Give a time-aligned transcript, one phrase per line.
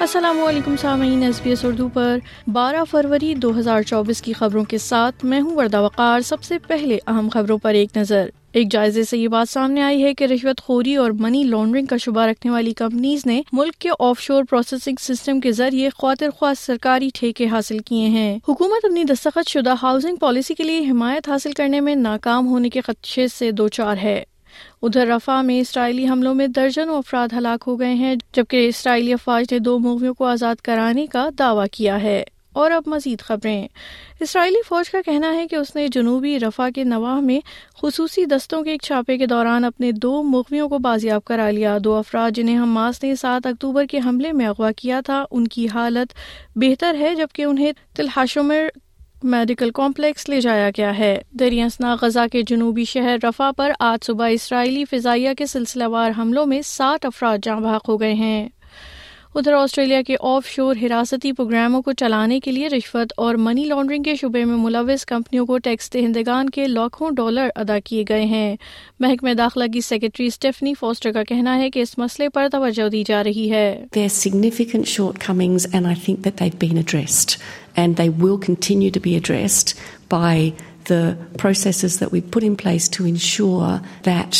[0.00, 2.18] السلام علیکم سامعین، ایس بی ایس اردو پر
[2.52, 6.58] بارہ فروری دو ہزار چوبیس کی خبروں کے ساتھ میں ہوں وردہ وقار۔ سب سے
[6.58, 10.24] پہلے اہم خبروں پر ایک نظر۔ ایک جائزے سے یہ بات سامنے آئی ہے کہ
[10.24, 14.44] رشوت خوری اور منی لانڈرنگ کا شبہ رکھنے والی کمپنیز نے ملک کے آف شور
[14.44, 19.74] پروسیسنگ سسٹم کے ذریعے خواتر خواہ سرکاری ٹھیکے حاصل کیے ہیں۔ حکومت اپنی دستخط شدہ
[19.82, 23.96] ہاؤسنگ پالیسی کے لیے حمایت حاصل کرنے میں ناکام ہونے کے خدشے سے دو چار
[23.96, 24.24] ہے۔
[24.82, 29.44] ادھر رفا میں اسرائیلی حملوں میں درجنوں افراد ہلاک ہو گئے ہیں، جبکہ اسرائیلی افواج
[29.52, 33.68] نے دو موویوں کو آزاد کرانے کا دعویٰ کیا ہے۔ اور اب مزید خبریں۔
[34.20, 37.40] اسرائیلی فوج کا کہنا ہے کہ اس نے جنوبی رفا کے نواح میں
[37.82, 41.94] خصوصی دستوں کے ایک چھاپے کے دوران اپنے دو مغویوں کو بازیاب کرا لیا۔ دو
[41.94, 46.14] افراد جنہیں حماس نے سات اکتوبر کے حملے میں اغوا کیا تھا، ان کی حالت
[46.56, 48.68] بہتر ہے، جبکہ انہیں تلحاشمر
[49.26, 54.28] میڈیکل کمپلیکس لے جایا گیا ہے۔ دریاسنا غزہ کے جنوبی شہر رفا پر آج صبح
[54.28, 58.48] اسرائیلی فضائیہ کے سلسلہ وار حملوں میں سات افراد جاں بحق ہو گئے ہیں۔
[59.36, 64.02] ادھر آسٹریلیا کے آف شور حراستی پروگراموں کو چلانے کے لیے رشوت اور منی لانڈرنگ
[64.02, 68.56] کے شبے میں ملوث کمپنیوں کو ٹیکس دہندگان کے لاکھوں ڈالر ادا کیے گئے ہیں۔
[69.00, 73.04] محکمہ داخلہ کی سیکرٹری اسٹیفنی فوسٹر کا کہنا ہے کہ اس مسئلے پر توجہ دی
[73.06, 73.84] جا رہی ہے۔
[80.88, 83.70] The processes that we put in place to ensure
[84.06, 84.32] that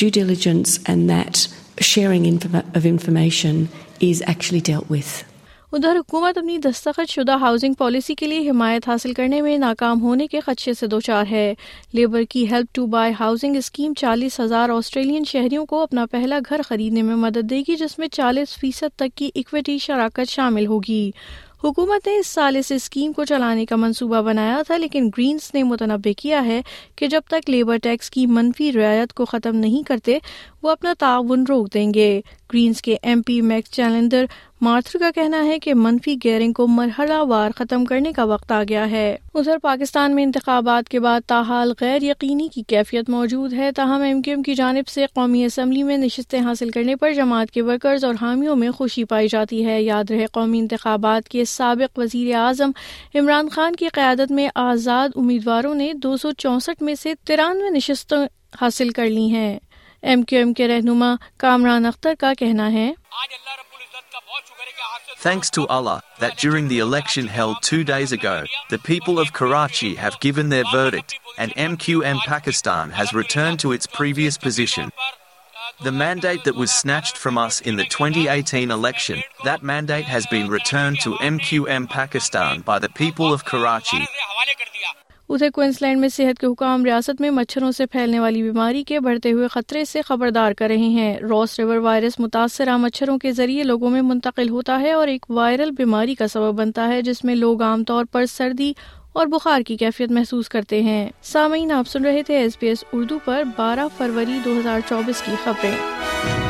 [0.00, 2.26] due diligence and that sharing
[2.74, 3.68] of information
[4.00, 5.24] is actually dealt with.
[5.72, 10.26] ادھر حکومت اپنی دستخط شدہ ہاؤسنگ پالیسی کے لیے حمایت حاصل کرنے میں ناکام ہونے
[10.26, 11.54] کے خدشے سے دو چار ہے
[11.92, 16.60] لیبر کی help to buy housing scheme چالیس ہزار آسٹریلین شہریوں کو اپنا پہلا گھر
[16.68, 21.10] خریدنے میں مدد دے گی، جس میں چالیس فیصد تک کی اکویٹی شراکت شامل ہوگی
[21.64, 25.62] حکومت نے اس سال اس اسکیم کو چلانے کا منصوبہ بنایا تھا، لیکن گرینز نے
[25.62, 26.60] متنوع کیا ہے
[26.96, 30.18] کہ جب تک لیبر ٹیکس کی منفی رعایت کو ختم نہیں کرتے،
[30.62, 32.20] وہ اپنا تعاون روک دیں گے۔
[32.54, 34.24] گرینز کے ایم پی میکس چیلنڈر
[34.60, 38.62] مارتھر کا کہنا ہے کہ منفی گیئرنگ کو مرحلہ وار ختم کرنے کا وقت آ
[38.68, 43.72] گیا ہے۔ ادھر پاکستان میں انتخابات کے بعد تاحال غیر یقینی کی کیفیت موجود ہے۔
[43.72, 47.50] تاہم، ایم کیو ایم کی جانب سے قومی اسمبلی میں نشستیں حاصل کرنے پر جماعت
[47.50, 51.98] کے ورکرز اور حامیوں میں خوشی پائی جاتی ہے۔ یاد رہے، قومی انتخابات کے سابق
[51.98, 52.70] وزیر اعظم
[53.14, 58.18] عمران خان کی قیادت میں آزاد امیدواروں نے دو سو چونسٹھ میں سے ترانوے نشستیں
[58.60, 59.58] حاصل کر لی ہیں
[60.02, 62.92] ایم کیو ایم کے رہنما کامران اختر کا کہنا ہے
[65.18, 68.34] Thanks to Allah that during the election held two days ago,
[68.70, 73.86] the people of Karachi have given their verdict and MQM Pakistan has returned to its
[73.88, 74.92] previous position.
[75.80, 80.48] The mandate that was snatched from us in the 2018 election, that mandate has been
[80.48, 84.06] returned to MQM Pakistan by the people of Karachi.
[85.28, 89.32] ادھر Queensland میں صحت کے حکام ریاست میں مچھروں سے پھیلنے والی بیماری کے بڑھتے
[89.32, 93.90] ہوئے خطرے سے خبردار کر رہے ہیں روس ریور وائرس متاثرہ مچھروں کے ذریعے لوگوں
[93.90, 97.62] میں منتقل ہوتا ہے اور ایک وائرل بیماری کا سبب بنتا ہے جس میں لوگ
[97.62, 98.72] عام طور پر سردی
[99.16, 102.84] اور بخار کی کیفیت محسوس کرتے ہیں۔ سامعین، آپ سن رہے تھے ایس بی ایس
[102.92, 106.45] اردو پر بارہ فروری دو ہزار چوبیس کی خبریں۔